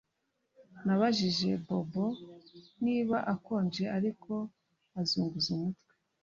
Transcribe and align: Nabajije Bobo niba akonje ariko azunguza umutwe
Nabajije 0.85 1.49
Bobo 1.65 2.05
niba 2.83 3.17
akonje 3.33 3.83
ariko 3.97 4.31
azunguza 4.99 5.47
umutwe 5.57 5.93